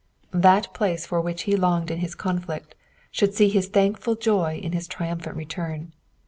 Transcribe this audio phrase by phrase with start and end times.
[0.33, 2.73] That place for which he longed in his conflict,
[3.11, 5.93] should see his thankful joj in his triumphant return.